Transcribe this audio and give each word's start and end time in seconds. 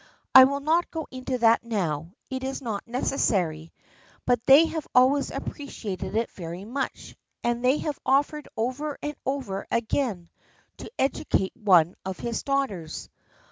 I 0.33 0.45
will 0.45 0.61
not 0.61 0.89
go 0.89 1.07
into 1.11 1.37
that 1.37 1.63
now, 1.63 2.11
it 2.31 2.43
is 2.43 2.59
not 2.59 2.87
necessary, 2.87 3.71
but 4.25 4.43
they 4.47 4.65
have 4.65 4.87
always 4.95 5.29
appreciated 5.29 6.15
it 6.15 6.31
very 6.31 6.65
much, 6.65 7.15
and 7.43 7.63
they 7.63 7.77
have 7.77 7.99
offered 8.03 8.47
over 8.57 8.97
and 9.03 9.15
over 9.27 9.67
again 9.69 10.31
to 10.77 10.89
educate 10.97 11.55
one 11.55 11.93
of 12.03 12.17
his 12.17 12.41
daughters. 12.41 13.09